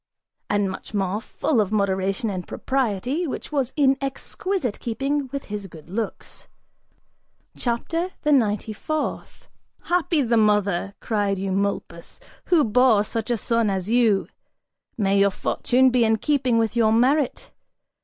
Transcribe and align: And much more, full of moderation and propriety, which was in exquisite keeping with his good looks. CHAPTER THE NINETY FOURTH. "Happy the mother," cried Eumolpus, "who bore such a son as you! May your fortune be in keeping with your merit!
And 0.49 0.67
much 0.71 0.95
more, 0.95 1.21
full 1.21 1.61
of 1.61 1.71
moderation 1.71 2.31
and 2.31 2.47
propriety, 2.47 3.27
which 3.27 3.51
was 3.51 3.71
in 3.75 3.97
exquisite 4.01 4.79
keeping 4.79 5.29
with 5.31 5.45
his 5.45 5.67
good 5.67 5.91
looks. 5.91 6.47
CHAPTER 7.55 8.09
THE 8.23 8.31
NINETY 8.31 8.73
FOURTH. 8.73 9.47
"Happy 9.83 10.23
the 10.23 10.37
mother," 10.37 10.95
cried 11.01 11.37
Eumolpus, 11.37 12.19
"who 12.45 12.63
bore 12.63 13.03
such 13.03 13.29
a 13.29 13.37
son 13.37 13.69
as 13.69 13.91
you! 13.91 14.27
May 14.97 15.19
your 15.19 15.29
fortune 15.29 15.91
be 15.91 16.03
in 16.03 16.17
keeping 16.17 16.57
with 16.57 16.75
your 16.75 16.91
merit! 16.91 17.51